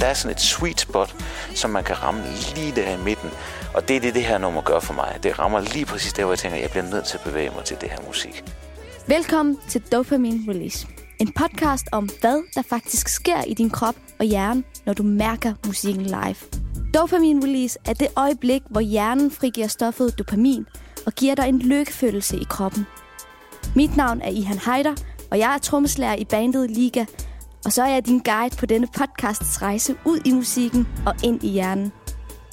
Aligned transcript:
Der 0.00 0.06
er 0.06 0.14
sådan 0.14 0.30
et 0.30 0.40
sweet 0.40 0.80
spot, 0.80 1.14
som 1.54 1.70
man 1.70 1.84
kan 1.84 2.02
ramme 2.02 2.22
lige 2.54 2.72
der 2.76 2.94
i 2.94 3.02
midten. 3.04 3.30
Og 3.74 3.88
det 3.88 3.96
er 3.96 4.00
det, 4.00 4.14
det 4.14 4.24
her 4.24 4.38
nummer 4.38 4.62
gør 4.62 4.80
for 4.80 4.94
mig. 4.94 5.18
Det 5.22 5.38
rammer 5.38 5.60
lige 5.60 5.86
præcis 5.86 6.12
der, 6.12 6.24
hvor 6.24 6.32
jeg 6.32 6.38
tænker, 6.38 6.56
at 6.56 6.62
jeg 6.62 6.70
bliver 6.70 6.90
nødt 6.90 7.04
til 7.04 7.18
at 7.18 7.24
bevæge 7.24 7.50
mig 7.56 7.64
til 7.64 7.76
det 7.80 7.90
her 7.90 7.98
musik. 8.06 8.44
Velkommen 9.06 9.58
til 9.68 9.80
Dopamine 9.92 10.52
Release. 10.52 10.86
En 11.20 11.32
podcast 11.32 11.84
om, 11.92 12.08
hvad 12.20 12.42
der 12.54 12.62
faktisk 12.62 13.08
sker 13.08 13.42
i 13.42 13.54
din 13.54 13.70
krop 13.70 13.94
og 14.18 14.24
hjerne, 14.24 14.62
når 14.86 14.92
du 14.92 15.02
mærker 15.02 15.54
musikken 15.66 16.02
live. 16.02 16.36
Dopamine 16.94 17.46
Release 17.46 17.78
er 17.86 17.92
det 17.92 18.08
øjeblik, 18.16 18.62
hvor 18.70 18.80
hjernen 18.80 19.30
frigiver 19.30 19.66
stoffet 19.66 20.18
dopamin 20.18 20.66
og 21.06 21.12
giver 21.12 21.34
dig 21.34 21.48
en 21.48 21.58
lykkefølelse 21.58 22.36
i 22.36 22.44
kroppen. 22.48 22.86
Mit 23.74 23.96
navn 23.96 24.20
er 24.20 24.28
Ihan 24.28 24.58
Heider, 24.58 24.94
og 25.30 25.38
jeg 25.38 25.54
er 25.54 25.58
trommeslager 25.58 26.14
i 26.14 26.24
bandet 26.24 26.70
Liga, 26.70 27.04
og 27.64 27.72
så 27.72 27.82
er 27.82 27.88
jeg 27.88 28.06
din 28.06 28.18
guide 28.18 28.56
på 28.56 28.66
denne 28.66 28.86
podcasts 28.86 29.62
rejse 29.62 29.96
ud 30.04 30.18
i 30.24 30.32
musikken 30.32 30.88
og 31.06 31.14
ind 31.24 31.44
i 31.44 31.48
hjernen. 31.48 31.92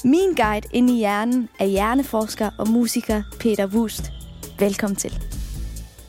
Min 0.03 0.33
guide 0.35 0.67
ind 0.73 0.89
i 0.89 0.97
hjernen 0.97 1.49
er 1.59 1.65
hjerneforsker 1.65 2.49
og 2.59 2.69
musiker 2.69 3.23
Peter 3.39 3.67
Wust. 3.67 4.11
Velkommen 4.59 4.95
til. 4.95 5.13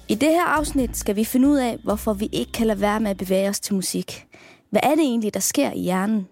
I 0.09 0.15
det 0.15 0.29
her 0.29 0.45
afsnit 0.45 0.97
skal 0.97 1.17
vi 1.17 1.25
finde 1.25 1.49
ud 1.49 1.57
af, 1.57 1.79
hvorfor 1.85 2.13
vi 2.13 2.29
ikke 2.33 2.53
kan 2.53 2.67
lade 2.67 2.81
være 2.81 3.01
med 3.01 3.11
at 3.11 3.17
bevæge 3.17 3.49
os 3.49 3.61
til 3.61 3.75
musik. 3.75 4.27
Hvad 4.71 4.81
er 4.83 4.91
det 4.91 5.01
egentlig, 5.01 5.35
der 5.35 5.41
sker 5.41 5.71
i 5.73 5.81
hjernen? 5.81 6.29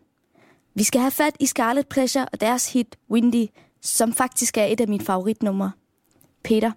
Vi 0.74 0.82
skal 0.82 1.00
have 1.00 1.10
fat 1.10 1.36
i 1.40 1.46
Scarlet 1.46 1.88
Pleasure 1.88 2.26
og 2.32 2.40
deres 2.40 2.72
hit 2.72 2.96
Windy, 3.10 3.46
som 3.82 4.12
faktisk 4.12 4.58
er 4.58 4.64
et 4.64 4.80
af 4.80 4.88
mine 4.88 5.04
favoritnumre. 5.04 5.72
Peter, 6.44 6.70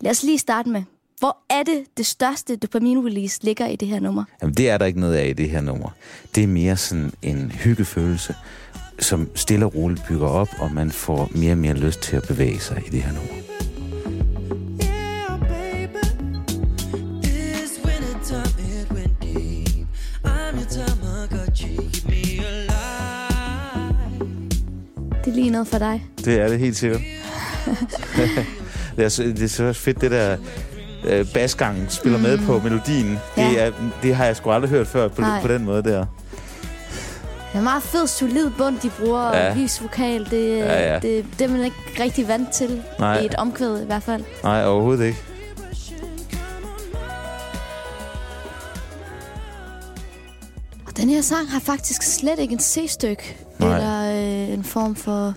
lad 0.00 0.10
os 0.10 0.22
lige 0.22 0.38
starte 0.38 0.68
med, 0.68 0.82
hvor 1.18 1.36
er 1.50 1.62
det 1.62 1.84
det 1.96 2.06
største 2.06 2.56
dopamin-release 2.56 3.38
ligger 3.42 3.66
i 3.66 3.76
det 3.76 3.88
her 3.88 4.00
nummer? 4.00 4.24
Jamen, 4.42 4.54
det 4.54 4.70
er 4.70 4.78
der 4.78 4.86
ikke 4.86 5.00
noget 5.00 5.14
af 5.14 5.28
i 5.28 5.32
det 5.32 5.50
her 5.50 5.60
nummer. 5.60 5.90
Det 6.34 6.42
er 6.42 6.48
mere 6.48 6.76
sådan 6.76 7.12
en 7.22 7.50
hyggefølelse, 7.50 8.34
som 8.98 9.28
stille 9.34 9.66
og 9.66 9.74
roligt 9.74 10.02
bygger 10.08 10.28
op, 10.28 10.48
og 10.58 10.72
man 10.72 10.90
får 10.90 11.30
mere 11.34 11.52
og 11.52 11.58
mere 11.58 11.74
lyst 11.74 12.00
til 12.00 12.16
at 12.16 12.22
bevæge 12.28 12.60
sig 12.60 12.82
i 12.86 12.90
det 12.90 13.02
her 13.02 13.12
nummer. 13.12 13.32
Det 25.24 25.30
er 25.30 25.34
lige 25.34 25.50
noget 25.50 25.68
for 25.68 25.78
dig. 25.78 26.06
Det 26.24 26.40
er 26.40 26.48
det 26.48 26.58
helt 26.58 26.76
sikkert. 26.76 27.00
det, 28.96 29.04
er, 29.04 29.08
så- 29.08 29.22
det 29.22 29.42
er 29.42 29.48
så 29.48 29.72
fedt, 29.72 30.00
det 30.00 30.10
der 30.10 30.36
øh, 31.04 31.26
basgangen 31.34 31.86
spiller 31.90 32.18
mm. 32.18 32.22
med 32.24 32.38
på 32.38 32.58
melodien. 32.64 33.18
Ja. 33.36 33.48
Det, 33.48 33.62
er, 33.62 33.72
det 34.02 34.14
har 34.14 34.24
jeg 34.24 34.36
sgu 34.36 34.50
aldrig 34.50 34.70
hørt 34.70 34.86
før 34.86 35.08
på, 35.08 35.20
Nej. 35.20 35.40
på 35.42 35.48
den 35.48 35.64
måde 35.64 35.82
der. 35.82 36.06
Det 37.52 37.58
er 37.58 37.62
meget 37.62 37.82
fed, 37.82 38.06
solid 38.06 38.50
bund, 38.58 38.78
de 38.82 38.90
bruger, 39.00 39.36
Ja. 39.36 39.50
og 39.50 39.56
lys 39.56 39.82
vokal. 39.82 40.30
Det, 40.30 40.58
Ja, 40.58 40.92
ja. 40.92 40.98
det, 40.98 41.24
det 41.38 41.44
er 41.44 41.48
man 41.48 41.64
ikke 41.64 41.76
rigtig 42.00 42.28
vant 42.28 42.52
til, 42.52 42.82
Nej. 42.98 43.18
i 43.20 43.26
et 43.26 43.34
omkvæd 43.34 43.82
i 43.82 43.86
hvert 43.86 44.02
fald. 44.02 44.24
Nej, 44.42 44.64
overhovedet 44.66 45.04
ikke. 45.06 45.18
Og 50.86 50.96
den 50.96 51.08
her 51.08 51.20
sang 51.20 51.50
har 51.50 51.60
faktisk 51.60 52.02
slet 52.02 52.38
ikke 52.38 52.52
en 52.52 52.60
C-stykke, 52.60 53.36
eller 53.60 54.10
øh, 54.12 54.48
en 54.54 54.64
form 54.64 54.94
for 54.94 55.34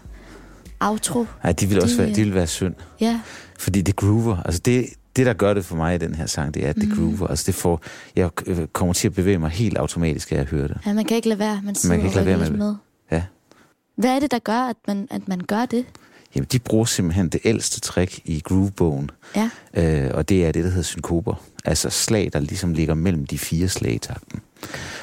outro. 0.79 1.25
Nej, 1.43 1.51
de 1.53 1.67
vil 1.67 1.81
også 1.81 1.95
Det- 1.97 2.05
være, 2.05 2.15
de 2.15 2.23
vil 2.23 2.33
være 2.33 2.47
synd. 2.47 2.73
Ja, 3.01 3.19
Fordi 3.59 3.81
det 3.81 3.95
groover. 3.95 4.37
Altså 4.45 4.61
det, 4.65 4.85
det, 5.15 5.25
der 5.25 5.33
gør 5.33 5.53
det 5.53 5.65
for 5.65 5.75
mig 5.75 5.95
i 5.95 5.97
den 5.97 6.15
her 6.15 6.25
sang, 6.25 6.53
det 6.53 6.65
er, 6.65 6.69
at 6.69 6.75
det 6.75 6.89
mm. 6.89 6.95
groover. 6.95 7.27
Altså 7.27 7.43
det 7.47 7.55
får, 7.55 7.81
jeg 8.15 8.29
øh, 8.45 8.67
kommer 8.73 8.93
til 8.93 9.07
at 9.07 9.13
bevæge 9.13 9.37
mig 9.37 9.49
helt 9.49 9.77
automatisk, 9.77 10.31
af 10.31 10.35
at 10.35 10.45
høre 10.47 10.67
det. 10.67 10.77
ja 10.85 10.93
man 10.93 11.05
kan 11.05 11.15
ikke 11.17 11.29
lade 11.29 11.39
være, 11.39 11.61
man 11.63 11.75
sidder 11.75 11.95
kan 11.95 12.05
ikke 12.05 12.15
lade 12.15 12.25
være 12.27 12.37
med 12.37 12.49
med. 12.49 12.75
Ja. 13.11 13.23
Hvad 13.97 14.09
er 14.15 14.19
det, 14.19 14.31
der 14.31 14.39
gør, 14.39 14.59
at 14.59 14.75
man, 14.87 15.07
at 15.11 15.27
man 15.27 15.39
gør 15.47 15.65
det? 15.65 15.85
Jamen, 16.35 16.47
de 16.51 16.59
bruger 16.59 16.85
simpelthen 16.85 17.29
det 17.29 17.41
ældste 17.43 17.79
trick 17.79 18.19
i 18.25 18.39
groovebogen, 18.45 19.09
Ja, 19.35 19.49
øh, 19.73 20.11
og 20.13 20.29
det 20.29 20.45
er 20.45 20.51
det, 20.51 20.63
der 20.63 20.69
hedder 20.69 20.83
synkoper. 20.83 21.41
Altså 21.65 21.89
slag, 21.89 22.29
der 22.33 22.39
ligesom 22.39 22.73
ligger 22.73 22.93
mellem 22.93 23.25
de 23.25 23.37
fire 23.39 23.67
slag 23.67 23.93
i 23.93 23.97
takten. 23.97 24.39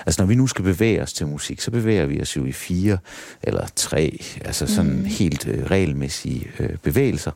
Altså 0.07 0.23
når 0.23 0.27
vi 0.27 0.35
nu 0.35 0.47
skal 0.47 0.65
bevæge 0.65 1.03
os 1.03 1.13
til 1.13 1.27
musik, 1.27 1.61
så 1.61 1.71
bevæger 1.71 2.07
vi 2.07 2.21
os 2.21 2.37
jo 2.37 2.45
i 2.45 2.53
fire 2.53 2.99
eller 3.43 3.67
tre, 3.77 4.25
altså 4.45 4.67
sådan 4.67 4.97
mm. 4.97 5.05
helt 5.05 5.49
øh, 5.49 5.65
regelmæssige 5.65 6.51
øh, 6.59 6.77
bevægelser. 6.77 7.31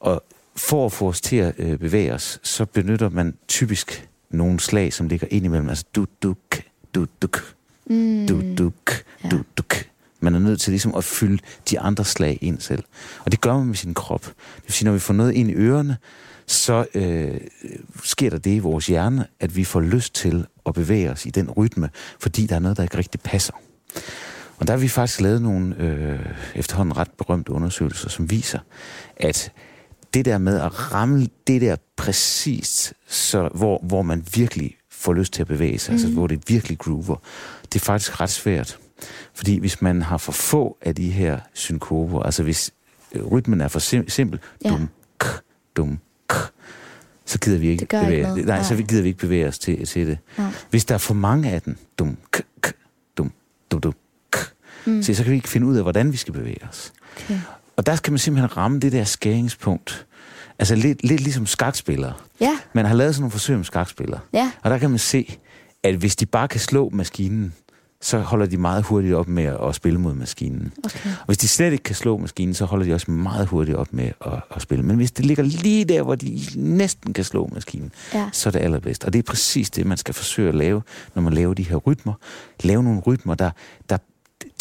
Og 0.00 0.24
for 0.56 0.86
at 0.86 0.92
få 0.92 1.08
os 1.08 1.20
til 1.20 1.36
at 1.36 1.54
øh, 1.58 1.78
bevæge 1.78 2.14
os, 2.14 2.40
så 2.42 2.64
benytter 2.64 3.08
man 3.08 3.34
typisk 3.48 4.08
nogle 4.30 4.60
slag, 4.60 4.92
som 4.92 5.08
ligger 5.08 5.26
ind 5.30 5.44
imellem. 5.44 5.68
Altså 5.68 5.84
du, 5.94 6.06
duk, 6.22 6.62
du, 6.94 7.06
duk, 7.22 7.54
mm, 7.86 8.26
du, 8.26 8.42
duk, 8.58 9.04
Ja. 9.24 9.28
du, 9.28 9.42
duk. 9.56 9.74
Man 10.20 10.34
er 10.34 10.38
nødt 10.38 10.60
til 10.60 10.70
ligesom 10.70 10.94
at 10.94 11.04
fylde 11.04 11.38
de 11.70 11.80
andre 11.80 12.04
slag 12.04 12.38
ind 12.40 12.60
selv. 12.60 12.84
Og 13.24 13.32
det 13.32 13.40
gør 13.40 13.56
man 13.56 13.66
med 13.66 13.74
sin 13.74 13.94
krop. 13.94 14.24
Det 14.24 14.64
vil 14.64 14.72
sige, 14.72 14.84
når 14.84 14.92
vi 14.92 14.98
får 14.98 15.14
noget 15.14 15.32
ind 15.32 15.50
i 15.50 15.54
ørerne, 15.54 15.96
så 16.46 16.86
øh, 16.94 17.40
sker 18.04 18.30
der 18.30 18.38
det 18.38 18.50
i 18.50 18.58
vores 18.58 18.86
hjerne, 18.86 19.26
at 19.40 19.56
vi 19.56 19.64
får 19.64 19.80
lyst 19.80 20.14
til 20.14 20.46
at 20.66 20.74
bevæge 20.74 21.10
os 21.10 21.26
i 21.26 21.30
den 21.30 21.50
rytme, 21.50 21.90
fordi 22.20 22.46
der 22.46 22.54
er 22.54 22.60
noget, 22.60 22.76
der 22.76 22.82
ikke 22.82 22.98
rigtig 22.98 23.20
passer. 23.20 23.52
Og 24.58 24.66
der 24.66 24.72
har 24.72 24.78
vi 24.78 24.88
faktisk 24.88 25.20
lavet 25.20 25.42
nogle 25.42 25.76
øh, 25.78 26.26
efterhånden 26.54 26.96
ret 26.96 27.10
berømte 27.18 27.52
undersøgelser, 27.52 28.08
som 28.08 28.30
viser, 28.30 28.58
at 29.16 29.52
det 30.14 30.24
der 30.24 30.38
med 30.38 30.60
at 30.60 30.92
ramme 30.92 31.28
det 31.46 31.60
der 31.60 31.76
præcist, 31.96 32.94
så, 33.08 33.48
hvor, 33.54 33.80
hvor 33.82 34.02
man 34.02 34.26
virkelig 34.34 34.76
får 34.90 35.12
lyst 35.12 35.32
til 35.32 35.42
at 35.42 35.48
bevæge 35.48 35.78
sig, 35.78 35.92
mm. 35.92 35.94
altså 35.94 36.08
hvor 36.08 36.26
det 36.26 36.42
virkelig 36.48 36.78
groover, 36.78 37.16
det 37.72 37.80
er 37.80 37.84
faktisk 37.84 38.20
ret 38.20 38.30
svært. 38.30 38.78
Fordi 39.34 39.58
hvis 39.58 39.82
man 39.82 40.02
har 40.02 40.18
for 40.18 40.32
få 40.32 40.76
af 40.82 40.94
de 40.94 41.10
her 41.10 41.40
synkoper, 41.52 42.20
altså 42.22 42.42
hvis 42.42 42.70
øh, 43.12 43.24
rytmen 43.26 43.60
er 43.60 43.68
for 43.68 43.78
sim- 43.80 44.08
simpel, 44.08 44.40
Ja. 44.64 44.70
dum, 44.70 44.88
k, 45.18 45.24
dum, 45.76 45.98
k, 46.28 46.34
så 47.24 47.38
gider 47.38 47.58
vi 47.58 47.68
ikke 47.68 47.80
Det 47.80 47.88
gør 47.88 47.98
ikke 48.00 48.06
bevæge, 48.10 48.22
noget. 48.28 48.46
nej, 48.46 48.62
så 48.62 48.74
Nej. 48.74 48.82
gider 48.82 49.02
vi 49.02 49.08
ikke 49.08 49.20
bevæge 49.20 49.48
os 49.48 49.58
til, 49.58 49.86
til 49.86 50.06
det. 50.06 50.18
Nej. 50.38 50.50
Hvis 50.70 50.84
der 50.84 50.94
er 50.94 50.98
for 50.98 51.14
mange 51.14 51.50
af 51.50 51.62
den, 51.62 51.78
dum, 51.98 52.16
k, 52.32 52.40
k, 52.62 52.72
dum, 53.18 53.32
dum, 53.70 53.80
dum, 53.80 53.94
k, 54.30 54.36
mm. 54.86 55.02
så, 55.02 55.14
så 55.14 55.22
kan 55.22 55.30
vi 55.30 55.36
ikke 55.36 55.48
finde 55.48 55.66
ud 55.66 55.76
af, 55.76 55.82
hvordan 55.82 56.12
vi 56.12 56.16
skal 56.16 56.32
bevæge 56.34 56.64
os. 56.68 56.92
okay. 57.24 57.40
Og 57.76 57.86
der 57.86 57.94
skal 57.96 58.10
man 58.12 58.18
simpelthen 58.18 58.56
ramme 58.56 58.80
det 58.80 58.92
der 58.92 59.04
skæringspunkt. 59.04 60.06
Altså 60.58 60.74
lidt, 60.74 61.04
lidt 61.04 61.20
ligesom 61.20 61.46
skakspillere. 61.46 62.12
Ja, 62.40 62.58
Man 62.72 62.84
har 62.86 62.94
lavet 62.94 63.14
sådan 63.14 63.22
nogle 63.22 63.30
forsøg 63.30 63.56
med 63.56 63.64
skakspillere. 63.64 64.20
ja, 64.32 64.50
Og 64.62 64.70
der 64.70 64.78
kan 64.78 64.90
man 64.90 64.98
se, 64.98 65.38
at 65.82 65.94
hvis 65.94 66.16
de 66.16 66.26
bare 66.26 66.48
kan 66.48 66.60
slå 66.60 66.90
maskinen, 66.92 67.54
så 68.00 68.18
holder 68.18 68.46
de 68.46 68.56
meget 68.56 68.84
hurtigt 68.84 69.14
op 69.14 69.28
med 69.28 69.44
at, 69.44 69.56
at 69.68 69.74
spille 69.74 70.00
mod 70.00 70.14
maskinen. 70.14 70.72
okay. 70.84 71.10
Og 71.20 71.26
hvis 71.26 71.38
de 71.38 71.48
slet 71.48 71.72
ikke 71.72 71.82
kan 71.84 71.94
slå 71.94 72.16
maskinen, 72.18 72.54
så 72.54 72.64
holder 72.64 72.86
de 72.86 72.94
også 72.94 73.10
meget 73.10 73.46
hurtigt 73.46 73.76
op 73.76 73.92
med 73.92 74.10
at, 74.26 74.40
at 74.56 74.62
spille. 74.62 74.84
Men 74.84 74.96
hvis 74.96 75.10
det 75.10 75.24
ligger 75.26 75.42
lige 75.42 75.84
der, 75.84 76.02
hvor 76.02 76.14
de 76.14 76.40
næsten 76.56 77.12
kan 77.12 77.24
slå 77.24 77.50
maskinen, 77.54 77.92
Ja. 78.14 78.28
så 78.32 78.48
er 78.48 78.50
det 78.50 78.58
allerbedst. 78.60 79.04
Og 79.04 79.12
det 79.12 79.18
er 79.18 79.22
præcis 79.22 79.70
det, 79.70 79.86
man 79.86 79.96
skal 79.96 80.14
forsøge 80.14 80.48
at 80.48 80.54
lave, 80.54 80.82
når 81.14 81.22
man 81.22 81.32
laver 81.32 81.54
de 81.54 81.62
her 81.62 81.76
rytmer. 81.76 82.12
Lave 82.62 82.82
nogle 82.82 83.00
rytmer, 83.00 83.34
der, 83.34 83.50
der 83.90 83.98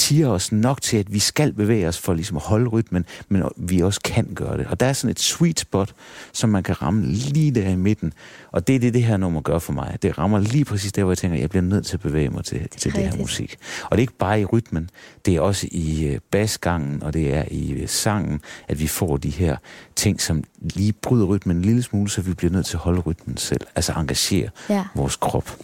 tiger 0.08 0.28
os 0.28 0.52
nok 0.52 0.82
til, 0.82 0.98
at 0.98 1.14
vi 1.14 1.20
skal 1.20 1.54
bevæge 1.54 1.88
os 1.88 1.98
for 1.98 2.14
ligesom 2.14 2.38
at 2.38 2.44
holde 2.44 2.70
rytmen, 2.70 3.06
men 3.30 3.44
vi 3.58 3.82
også 3.82 4.02
kan 4.02 4.26
gøre 4.36 4.58
det. 4.58 4.68
Og 4.68 4.80
der 4.80 4.86
er 4.86 4.94
sådan 4.94 5.12
et 5.12 5.20
sweet 5.20 5.60
spot, 5.60 5.94
som 6.34 6.50
man 6.50 6.64
kan 6.64 6.82
ramme 6.82 7.06
lige 7.06 7.52
der 7.52 7.70
i 7.70 7.76
midten. 7.76 8.14
Og 8.52 8.68
det 8.68 8.76
er 8.76 8.80
det, 8.80 8.94
det 8.94 9.04
her 9.04 9.18
nummer 9.18 9.42
gør 9.42 9.60
for 9.60 9.74
mig. 9.74 9.98
Det 10.02 10.18
rammer 10.18 10.40
lige 10.40 10.66
præcis 10.66 10.92
der, 10.92 11.04
hvor 11.04 11.12
jeg 11.12 11.18
tænker, 11.18 11.36
at 11.36 11.42
jeg 11.42 11.50
bliver 11.50 11.64
nødt 11.64 11.86
til 11.86 11.94
at 11.94 12.02
bevæge 12.02 12.30
mig 12.30 12.46
til, 12.46 12.70
til 12.70 12.94
det 12.94 13.04
her 13.04 13.18
musik. 13.18 13.58
Og 13.84 13.92
det 13.92 13.98
er 13.98 14.02
ikke 14.04 14.18
bare 14.18 14.42
i 14.42 14.46
rytmen, 14.46 14.90
det 15.26 15.36
er 15.36 15.42
også 15.42 15.68
i 15.72 16.06
øh, 16.06 16.20
basgangen, 16.32 17.04
og 17.04 17.14
det 17.14 17.34
er 17.34 17.44
i 17.52 17.72
øh, 17.72 17.88
sangen, 17.88 18.42
at 18.68 18.80
vi 18.80 18.88
får 18.88 19.18
de 19.18 19.30
her 19.30 19.58
ting, 19.96 20.22
som 20.22 20.44
lige 20.62 20.94
bryder 20.94 21.26
rytmen 21.26 21.58
en 21.58 21.62
lille 21.66 21.84
smule, 21.84 22.10
så 22.10 22.22
vi 22.22 22.34
bliver 22.34 22.52
nødt 22.52 22.66
til 22.66 22.76
at 22.76 22.80
holde 22.80 23.00
rytmen 23.02 23.38
selv. 23.38 23.62
Altså 23.76 23.94
engagere 23.94 24.50
Ja. 24.70 24.84
vores 24.96 25.16
krop. 25.16 25.56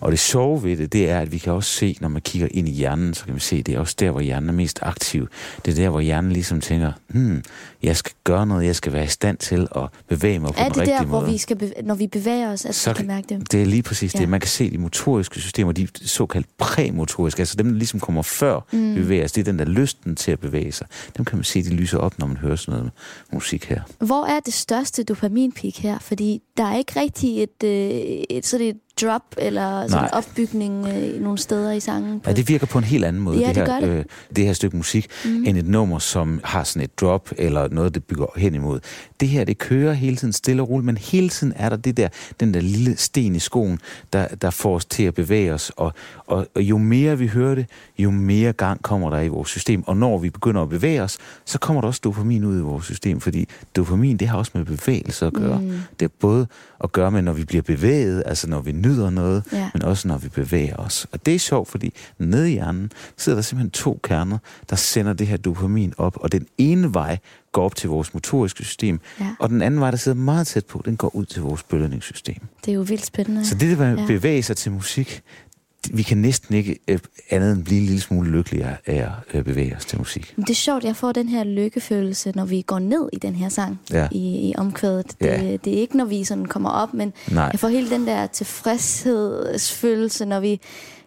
Og 0.00 0.10
det 0.12 0.18
sjove 0.20 0.62
ved 0.62 0.76
det, 0.76 0.92
det 0.92 1.10
er, 1.10 1.20
at 1.20 1.32
vi 1.32 1.38
kan 1.38 1.52
også 1.52 1.70
se, 1.70 1.96
når 2.00 2.08
man 2.08 2.22
kigger 2.22 2.48
ind 2.50 2.68
i 2.68 2.72
hjernen, 2.72 3.14
så 3.14 3.24
kan 3.24 3.34
vi 3.34 3.40
se, 3.40 3.56
at 3.56 3.66
det 3.66 3.74
er 3.74 3.78
også 3.78 3.96
der, 3.98 4.10
hvor 4.10 4.20
hjernen 4.20 4.48
er 4.48 4.52
mest 4.52 4.78
aktiv. 4.82 5.28
Det 5.64 5.70
er 5.70 5.74
der, 5.76 5.88
hvor 5.88 6.00
hjernen 6.00 6.32
ligesom 6.32 6.60
tænker, 6.60 6.92
hmm, 7.08 7.42
jeg 7.82 7.96
skal 7.96 8.11
gøre 8.24 8.46
noget, 8.46 8.64
jeg 8.66 8.76
skal 8.76 8.92
være 8.92 9.04
i 9.04 9.08
stand 9.08 9.38
til 9.38 9.68
at 9.76 9.82
bevæge 10.08 10.38
mig 10.38 10.48
på 10.54 10.60
Er 10.60 10.64
den 10.64 10.70
det 10.72 10.80
rigtige 10.80 10.98
der, 10.98 11.04
hvor 11.04 11.20
måde. 11.20 11.32
vi 11.32 11.38
skal 11.38 11.56
bev- 11.62 11.82
når 11.84 11.94
vi 11.94 12.06
bevæger 12.06 12.52
os, 12.52 12.64
at 12.64 12.74
Så 12.74 12.90
vi 12.90 12.94
kan 12.96 13.06
mærke 13.06 13.26
det? 13.28 13.52
Det 13.52 13.62
er 13.62 13.66
lige 13.66 13.82
præcis 13.82 14.14
ja. 14.14 14.18
Det. 14.18 14.28
Man 14.28 14.40
kan 14.40 14.48
se 14.48 14.70
de 14.70 14.78
motoriske 14.78 15.40
systemer, 15.40 15.72
de 15.72 15.88
såkaldt 16.04 16.46
præmotoriske, 16.58 17.40
altså 17.40 17.56
dem, 17.56 17.66
der 17.68 17.74
ligesom 17.74 18.00
kommer 18.00 18.22
før 18.22 18.60
mm. 18.72 18.94
vi 18.94 19.00
bevæger 19.00 19.24
os, 19.24 19.32
det 19.32 19.40
er 19.40 19.44
den 19.44 19.58
der 19.58 19.64
lysten 19.64 20.16
til 20.16 20.30
at 20.32 20.40
bevæge 20.40 20.72
sig. 20.72 20.86
Dem 21.16 21.24
kan 21.24 21.36
man 21.38 21.44
se, 21.44 21.62
de 21.62 21.70
lyser 21.70 21.98
op, 21.98 22.18
når 22.18 22.26
man 22.26 22.36
hører 22.36 22.56
sådan 22.56 22.78
noget 22.78 22.92
musik 23.32 23.64
her. 23.64 23.80
Hvor 23.98 24.26
er 24.26 24.40
det 24.40 24.54
største 24.54 25.02
dopaminpeak 25.04 25.74
her? 25.76 25.98
Fordi 25.98 26.42
der 26.56 26.64
er 26.64 26.76
ikke 26.76 27.00
rigtig 27.00 27.42
et, 27.42 27.64
øh, 27.64 27.70
et 28.30 28.46
sådan 28.46 28.66
et 28.66 28.76
drop 29.00 29.22
eller 29.38 29.88
sådan 29.88 30.02
Nej. 30.02 30.10
opbygning 30.12 30.88
øh, 30.88 31.22
nogle 31.22 31.38
steder 31.38 31.72
i 31.72 31.80
sangen. 31.80 32.20
På. 32.20 32.30
Ja, 32.30 32.36
det 32.36 32.48
virker 32.48 32.66
på 32.66 32.78
en 32.78 32.84
helt 32.84 33.04
anden 33.04 33.22
måde, 33.22 33.38
Ja, 33.38 33.48
det, 33.48 33.56
det 33.56 33.66
her, 33.66 33.80
det. 33.80 33.88
Øh, 33.88 34.04
det 34.36 34.46
her 34.46 34.52
stykke 34.52 34.76
musik, 34.76 35.08
mm. 35.24 35.44
end 35.46 35.58
et 35.58 35.66
nummer, 35.68 35.98
som 35.98 36.40
har 36.44 36.64
sådan 36.64 36.82
et 36.82 37.00
drop 37.00 37.30
eller 37.38 37.68
noget, 37.68 37.94
det 37.94 38.04
bygger 38.04 38.26
hen 38.36 38.54
imod. 38.54 38.80
det 39.20 39.28
her, 39.28 39.44
det 39.44 39.58
kører 39.58 39.92
hele 39.92 40.16
tiden 40.16 40.32
stille 40.32 40.62
og 40.62 40.68
roligt, 40.68 40.86
men 40.86 40.96
hele 40.96 41.28
tiden 41.28 41.52
er 41.56 41.68
der 41.68 41.76
det 41.76 41.96
der, 41.96 42.08
den 42.40 42.54
der 42.54 42.60
lille 42.60 42.96
sten 42.96 43.34
i 43.36 43.38
skoen, 43.38 43.78
der, 44.12 44.28
der 44.28 44.50
får 44.50 44.74
os 44.74 44.84
til 44.84 45.02
at 45.02 45.14
bevæge 45.14 45.52
os, 45.52 45.72
og, 45.76 45.92
og, 46.26 46.46
og 46.54 46.62
jo 46.62 46.78
mere 46.78 47.18
vi 47.18 47.26
hører 47.26 47.54
det, 47.54 47.66
jo 47.98 48.10
mere 48.10 48.52
gang 48.52 48.82
kommer 48.82 49.10
der 49.10 49.20
i 49.20 49.28
vores 49.28 49.48
system, 49.48 49.82
og 49.86 49.96
når 49.96 50.18
vi 50.18 50.30
begynder 50.30 50.62
at 50.62 50.68
bevæge 50.68 51.02
os, 51.02 51.18
så 51.44 51.58
kommer 51.58 51.80
der 51.80 51.88
også 51.88 52.00
dopamin 52.04 52.44
ud 52.44 52.58
i 52.58 52.60
vores 52.60 52.84
system, 52.84 53.20
fordi 53.20 53.48
dopamin, 53.76 54.16
det 54.16 54.28
har 54.28 54.38
også 54.38 54.52
med 54.54 54.64
bevægelse 54.64 55.26
at 55.26 55.32
gøre. 55.32 55.58
Mm. 55.60 55.72
Det 56.00 56.04
er 56.04 56.12
både 56.20 56.46
at 56.84 56.92
gøre 56.92 57.10
med, 57.10 57.22
når 57.22 57.32
vi 57.32 57.44
bliver 57.44 57.62
bevæget, 57.62 58.22
altså 58.26 58.48
når 58.48 58.60
vi 58.60 58.72
nyder 58.82 59.10
noget, 59.10 59.42
Ja. 59.52 59.70
men 59.74 59.82
også 59.82 60.08
når 60.08 60.18
vi 60.18 60.28
bevæger 60.28 60.76
os. 60.76 61.06
Og 61.12 61.26
det 61.26 61.34
er 61.34 61.38
sjovt, 61.38 61.68
fordi 61.68 61.92
nede 62.18 62.50
i 62.50 62.52
hjernen 62.52 62.92
sidder 63.16 63.36
der 63.36 63.42
simpelthen 63.42 63.70
to 63.70 64.00
kerner, 64.02 64.38
der 64.70 64.76
sender 64.76 65.12
det 65.12 65.26
her 65.26 65.36
dopamin 65.36 65.92
op, 65.98 66.16
og 66.20 66.32
den 66.32 66.46
ene 66.58 66.94
vej 66.94 67.18
går 67.52 67.64
op 67.64 67.74
til 67.74 67.88
vores 67.88 68.14
motoriske 68.14 68.64
system, 68.64 69.00
Ja. 69.20 69.26
og 69.38 69.48
den 69.48 69.62
anden 69.62 69.80
vej, 69.80 69.90
der 69.90 69.98
sidder 69.98 70.18
meget 70.18 70.46
tæt 70.46 70.66
på, 70.66 70.82
den 70.84 70.96
går 70.96 71.16
ud 71.16 71.24
til 71.24 71.42
vores 71.42 71.62
belønningssystem. 71.62 72.36
Det 72.64 72.70
er 72.70 72.74
jo 72.74 72.82
vildt 72.82 73.06
spændende. 73.06 73.46
Så 73.46 73.54
det 73.54 73.78
der 73.78 73.84
Ja. 73.86 74.00
at 74.02 74.06
bevæge 74.06 74.42
sig 74.42 74.56
til 74.56 74.72
musik, 74.72 75.22
vi 75.90 76.02
kan 76.02 76.18
næsten 76.18 76.54
ikke 76.54 76.78
øh, 76.88 76.98
andet 77.30 77.52
end 77.52 77.64
blive 77.64 77.80
en 77.80 77.86
lille 77.86 78.00
smule 78.00 78.30
lykkeligere 78.30 78.76
af 78.86 78.94
at 78.96 79.10
øh, 79.34 79.44
bevæge 79.44 79.76
os 79.76 79.84
til 79.84 79.98
musik. 79.98 80.34
Det 80.36 80.50
er 80.50 80.54
sjovt, 80.54 80.84
jeg 80.84 80.96
får 80.96 81.12
den 81.12 81.28
her 81.28 81.44
lykkefølelse, 81.44 82.32
når 82.34 82.44
vi 82.44 82.62
går 82.62 82.78
ned 82.78 83.08
i 83.12 83.16
den 83.16 83.34
her 83.34 83.48
sang 83.48 83.80
Ja. 83.92 84.08
i, 84.10 84.18
i 84.48 84.54
omkvædet. 84.58 85.06
Det, 85.20 85.26
Ja. 85.26 85.56
det 85.64 85.74
er 85.76 85.80
ikke, 85.80 85.96
når 85.96 86.04
vi 86.04 86.24
sådan 86.24 86.46
kommer 86.46 86.70
op, 86.70 86.94
men 86.94 87.12
Nej. 87.30 87.48
jeg 87.52 87.60
får 87.60 87.68
hele 87.68 87.90
den 87.90 88.06
der 88.06 88.26
tilfredshedsfølelse, 88.26 90.24
når 90.24 90.40
vi 90.40 90.60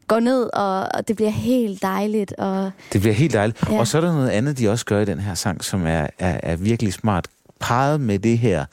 går 0.07 0.19
ned, 0.19 0.49
og, 0.53 0.79
og 0.93 1.07
det 1.07 1.15
bliver 1.15 1.31
helt 1.31 1.81
dejligt. 1.81 2.33
Og 2.33 2.71
Det 2.93 3.01
bliver 3.01 3.13
helt 3.13 3.33
dejligt. 3.33 3.63
Ja. 3.69 3.79
Og 3.79 3.87
så 3.87 3.97
er 3.97 4.01
der 4.01 4.13
noget 4.13 4.29
andet, 4.29 4.57
de 4.57 4.69
også 4.69 4.85
gør 4.85 5.01
i 5.01 5.05
den 5.05 5.19
her 5.19 5.33
sang, 5.33 5.63
som 5.63 5.85
er, 5.85 6.07
er, 6.19 6.39
er 6.43 6.55
virkelig 6.55 6.93
smart. 6.93 7.27
Parret 7.65 8.01
med 8.01 8.19
det 8.19 8.37
her, 8.37 8.65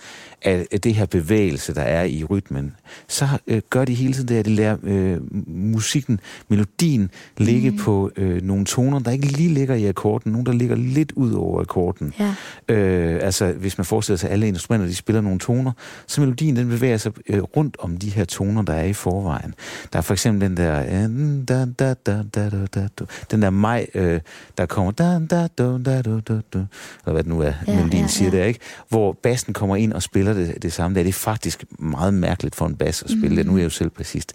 af 0.44 0.80
det 0.82 0.94
her 0.94 1.06
bevægelse, 1.06 1.74
der 1.74 1.82
er 1.82 2.04
i 2.04 2.24
rytmen, 2.24 2.74
så 3.08 3.28
øh, 3.46 3.62
gør 3.70 3.84
de 3.84 3.94
hele 3.94 4.12
tiden 4.12 4.28
det, 4.28 4.34
at 4.34 4.44
de 4.44 4.50
lærer 4.50 4.76
øh, 4.82 5.18
musikken, 5.48 6.20
melodien, 6.48 7.10
ligge 7.38 7.70
mm. 7.70 7.76
på 7.76 8.10
øh, 8.16 8.42
nogle 8.42 8.64
toner, 8.64 8.98
der 8.98 9.10
ikke 9.10 9.26
lige 9.26 9.54
ligger 9.54 9.74
i 9.74 9.86
akkorden, 9.86 10.32
nogle, 10.32 10.46
der 10.46 10.52
ligger 10.52 10.76
lidt 10.76 11.12
ud 11.12 11.32
over 11.32 11.60
akkorden. 11.60 12.12
ja, 12.18 12.34
Øh, 12.68 13.18
altså, 13.22 13.52
hvis 13.52 13.78
man 13.78 13.84
forestiller 13.84 14.16
sig, 14.16 14.28
at 14.28 14.32
alle 14.32 14.48
instrumenter, 14.48 14.86
de 14.86 14.94
spiller 14.94 15.20
nogle 15.20 15.38
toner, 15.38 15.72
så 16.06 16.20
melodien, 16.20 16.56
den 16.56 16.68
bevæger 16.68 16.96
sig 16.96 17.12
øh, 17.28 17.42
rundt 17.42 17.76
om 17.78 17.96
de 17.96 18.10
her 18.10 18.24
toner, 18.24 18.62
der 18.62 18.72
er 18.72 18.84
i 18.84 18.92
forvejen. 18.92 19.54
Der 19.92 19.98
er 19.98 20.02
for 20.02 20.14
eksempel 20.14 20.48
den 20.48 20.56
der, 20.56 20.80
øh, 20.80 21.48
da, 21.48 21.66
da, 21.78 21.94
da, 21.94 22.22
da, 22.34 22.48
da, 22.50 22.66
da, 22.74 22.88
da, 22.98 23.04
den 23.30 23.42
der 23.42 23.50
maj, 23.50 23.86
øh, 23.94 24.20
der 24.58 24.66
kommer, 24.66 24.92
da, 24.92 25.04
da, 25.30 25.46
da, 25.58 25.78
da, 25.78 26.02
da, 26.02 26.20
da, 26.20 26.40
da, 26.52 26.58
eller 26.58 27.12
hvad 27.12 27.22
det 27.22 27.26
nu 27.26 27.40
er, 27.40 27.52
Ja, 27.66 27.74
melodien 27.76 28.02
ja, 28.02 28.08
siger 28.08 28.30
ja. 28.30 28.38
det, 28.38 28.46
ikke? 28.46 28.60
Hvor 28.88 29.12
bassen 29.22 29.54
kommer 29.54 29.76
ind 29.76 29.92
og 29.92 30.02
spiller 30.02 30.32
det, 30.32 30.62
det 30.62 30.72
samme. 30.72 30.98
Det 30.98 31.08
er, 31.08 31.12
faktisk 31.12 31.64
meget 31.78 32.14
mærkeligt 32.14 32.54
for 32.54 32.66
en 32.66 32.76
bas 32.76 33.02
at 33.02 33.10
spille 33.10 33.28
mm. 33.28 33.36
det. 33.36 33.46
Nu 33.46 33.52
er 33.52 33.58
jeg 33.58 33.64
jo 33.64 33.70
selv 33.70 33.90
bassist. 33.90 34.32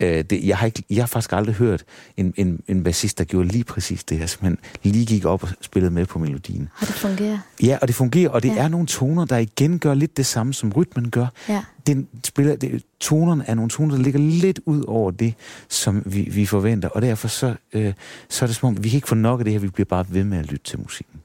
Øh, 0.00 0.24
det, 0.24 0.46
jeg, 0.46 0.58
har 0.58 0.66
ikke, 0.66 0.82
jeg 0.90 1.02
har 1.02 1.06
faktisk 1.06 1.32
aldrig 1.32 1.54
hørt 1.54 1.84
en, 2.16 2.34
en, 2.36 2.60
en 2.68 2.84
bassist, 2.84 3.18
der 3.18 3.24
gjorde 3.24 3.48
lige 3.48 3.64
præcis 3.64 4.04
det 4.04 4.18
her, 4.18 4.26
simpelthen 4.26 4.58
lige 4.82 5.06
gik 5.06 5.24
op 5.24 5.42
og 5.42 5.48
spillede 5.60 5.94
med 5.94 6.06
på 6.06 6.18
melodien. 6.18 6.68
og 6.80 6.86
det 6.86 6.94
fungerer. 6.94 7.38
Ja, 7.62 7.78
og 7.82 7.88
det 7.88 7.96
fungerer, 7.96 8.30
og 8.30 8.42
det 8.42 8.48
ja. 8.48 8.62
er 8.62 8.68
nogle 8.68 8.86
toner, 8.86 9.24
der 9.24 9.36
igen 9.36 9.78
gør 9.78 9.94
lidt 9.94 10.16
det 10.16 10.26
samme, 10.26 10.54
som 10.54 10.72
rytmen 10.72 11.10
gør. 11.10 11.26
Ja. 11.48 11.62
Den 11.86 12.08
spiller, 12.24 12.56
det, 12.56 12.82
tonerne 13.00 13.44
er 13.46 13.54
nogle 13.54 13.70
toner, 13.70 13.96
der 13.96 14.02
ligger 14.02 14.20
lidt 14.20 14.60
ud 14.66 14.84
over 14.88 15.10
det, 15.10 15.34
som 15.68 16.02
vi, 16.06 16.20
vi 16.20 16.46
forventer, 16.46 16.88
og 16.88 17.02
derfor 17.02 17.28
så, 17.28 17.54
øh, 17.72 17.92
så 18.28 18.44
er 18.44 18.46
det 18.46 18.56
som 18.56 18.66
om, 18.66 18.84
vi 18.84 18.88
kan 18.88 18.96
ikke 18.96 19.08
få 19.08 19.14
nok 19.14 19.40
af 19.40 19.44
det 19.44 19.52
her, 19.52 19.60
vi 19.60 19.68
bliver 19.68 19.86
bare 19.86 20.04
ved 20.08 20.24
med 20.24 20.38
at 20.38 20.46
lytte 20.46 20.64
til 20.64 20.78
musikken. 20.78 21.20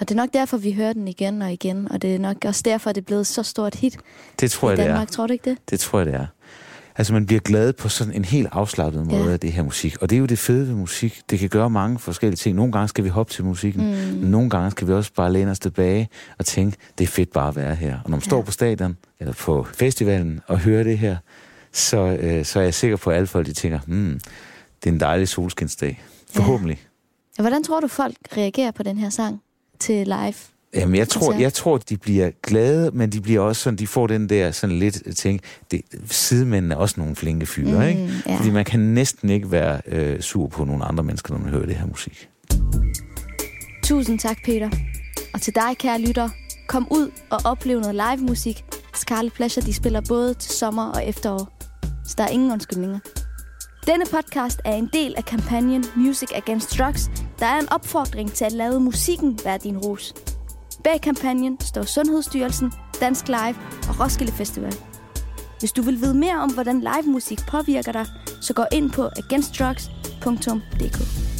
Og 0.00 0.08
det 0.08 0.10
er 0.14 0.16
nok 0.16 0.32
derfor, 0.32 0.56
vi 0.56 0.72
hører 0.72 0.92
den 0.92 1.08
igen 1.08 1.42
og 1.42 1.52
igen, 1.52 1.92
og 1.92 2.02
det 2.02 2.14
er 2.14 2.18
nok 2.18 2.36
også 2.44 2.62
derfor, 2.64 2.92
det 2.92 3.00
er 3.00 3.04
blevet 3.04 3.26
så 3.26 3.42
stort 3.42 3.74
hit 3.74 3.98
Det 4.40 4.50
tror 4.50 4.68
i 4.68 4.70
jeg, 4.70 4.76
det 4.78 4.84
er. 4.84 4.88
Danmark. 4.88 5.10
Tror 5.10 5.26
du 5.26 5.32
ikke 5.32 5.50
det? 5.50 5.58
Det 5.70 5.80
tror 5.80 5.98
jeg, 5.98 6.06
det 6.06 6.14
er. 6.14 6.26
Altså, 6.96 7.12
man 7.12 7.26
bliver 7.26 7.40
glad 7.40 7.72
på 7.72 7.88
sådan 7.88 8.12
en 8.12 8.24
helt 8.24 8.48
afslappet 8.52 9.06
måde 9.06 9.24
Ja. 9.24 9.32
af 9.32 9.40
det 9.40 9.52
her 9.52 9.62
musik. 9.62 9.96
Og 10.02 10.10
det 10.10 10.16
er 10.16 10.20
jo 10.20 10.26
det 10.26 10.38
fede 10.38 10.68
ved 10.68 10.74
musik. 10.74 11.20
Det 11.30 11.38
kan 11.38 11.48
gøre 11.48 11.70
mange 11.70 11.98
forskellige 11.98 12.36
ting. 12.36 12.56
Nogle 12.56 12.72
gange 12.72 12.88
skal 12.88 13.04
vi 13.04 13.08
hoppe 13.08 13.32
til 13.32 13.44
musikken. 13.44 13.86
Mm. 13.90 14.16
Nogle 14.28 14.50
gange 14.50 14.70
skal 14.70 14.86
vi 14.88 14.92
også 14.92 15.10
bare 15.16 15.32
læne 15.32 15.50
os 15.50 15.58
tilbage 15.58 16.08
og 16.38 16.46
tænke, 16.46 16.76
det 16.98 17.04
er 17.04 17.08
fedt 17.08 17.32
bare 17.32 17.48
at 17.48 17.56
være 17.56 17.74
her. 17.74 17.94
Og 17.94 18.10
når 18.10 18.10
man 18.10 18.18
Ja. 18.20 18.24
ja. 18.24 18.28
står 18.28 18.42
på 18.42 18.50
stadion 18.52 18.96
eller 19.20 19.32
på 19.34 19.66
festivalen 19.74 20.40
og 20.46 20.58
hører 20.58 20.82
det 20.84 20.98
her, 20.98 21.16
så, 21.72 21.96
øh, 22.20 22.44
så 22.44 22.58
er 22.58 22.62
jeg 22.62 22.74
sikker 22.74 22.96
på, 22.96 23.10
at 23.10 23.16
alle 23.16 23.26
folk 23.26 23.46
de 23.46 23.52
tænker, 23.52 23.78
hmm, 23.86 24.20
det 24.84 24.88
er 24.90 24.94
en 24.94 25.00
dejlig 25.00 25.28
solskinsdag. 25.28 26.02
Forhåbentlig. 26.34 26.80
Ja, 27.38 27.42
hvordan 27.42 27.64
tror 27.64 27.80
du, 27.80 27.88
folk 27.88 28.16
reagerer 28.36 28.70
på 28.70 28.82
den 28.82 28.98
her 28.98 29.10
sang 29.10 29.40
til 29.80 30.06
live? 30.06 30.34
Jamen, 30.74 30.94
jeg 30.94 31.08
tror, 31.08 31.32
jeg 31.32 31.52
tror, 31.52 31.78
de 31.78 31.96
bliver 31.96 32.30
glade, 32.42 32.90
men 32.94 33.10
de 33.10 33.20
bliver 33.20 33.40
også 33.40 33.62
sådan, 33.62 33.76
de 33.78 33.86
får 33.86 34.06
den 34.06 34.28
der 34.28 34.50
sådan 34.50 34.78
lidt 34.78 35.16
ting. 35.16 35.40
Det, 35.70 35.80
sidemændene 36.10 36.74
er 36.74 36.78
også 36.78 36.94
nogle 36.98 37.16
flinke 37.16 37.46
fyre, 37.46 37.74
Mm, 37.82 37.88
ikke? 37.88 38.22
ja. 38.26 38.36
Fordi 38.36 38.50
man 38.50 38.64
kan 38.64 38.80
næsten 38.80 39.30
ikke 39.30 39.50
være 39.52 39.80
øh, 39.86 40.20
sur 40.20 40.46
på 40.48 40.64
nogle 40.64 40.84
andre 40.84 41.04
mennesker, 41.04 41.34
når 41.34 41.40
man 41.40 41.50
hører 41.50 41.66
det 41.66 41.74
her 41.76 41.86
musik. 41.86 42.28
Tusind 43.84 44.18
tak, 44.18 44.36
Peter. 44.44 44.70
Og 45.34 45.40
til 45.40 45.54
dig, 45.54 45.76
kære 45.78 46.00
lytter, 46.00 46.28
kom 46.68 46.88
ud 46.90 47.10
og 47.30 47.40
oplev 47.44 47.80
noget 47.80 47.94
live 47.94 48.26
musik. 48.28 48.64
Scarlet 48.94 49.32
Pleasure, 49.32 49.66
de 49.66 49.72
spiller 49.72 50.00
både 50.08 50.34
til 50.34 50.50
sommer 50.52 50.84
og 50.92 51.06
efterår. 51.06 51.58
Så 52.06 52.14
der 52.18 52.24
er 52.24 52.28
ingen 52.28 52.52
undskyldninger. 52.52 52.98
Denne 53.86 54.04
podcast 54.10 54.60
er 54.64 54.74
en 54.74 54.90
del 54.92 55.14
af 55.16 55.24
kampagnen 55.24 55.84
Music 55.96 56.28
Against 56.34 56.78
Drugs, 56.78 57.10
der 57.40 57.46
er 57.46 57.60
en 57.60 57.72
opfordring 57.72 58.32
til 58.32 58.44
at 58.44 58.52
lade 58.52 58.80
musikken 58.80 59.40
være 59.44 59.58
din 59.58 59.78
rus. 59.78 60.14
Bag 60.84 61.00
kampagnen 61.00 61.60
står 61.60 61.82
Sundhedsstyrelsen, 61.82 62.72
Dansk 63.00 63.28
Live 63.28 63.56
og 63.88 64.00
Roskilde 64.00 64.32
Festival. 64.32 64.74
Hvis 65.58 65.72
du 65.72 65.82
vil 65.82 66.00
vide 66.00 66.14
mere 66.14 66.38
om, 66.38 66.52
hvordan 66.52 66.80
live 66.80 67.06
musik 67.06 67.38
påvirker 67.48 67.92
dig, 67.92 68.06
så 68.40 68.54
gå 68.54 68.64
ind 68.72 68.90
på 68.90 69.08
againstdrugs.dk. 69.16 71.39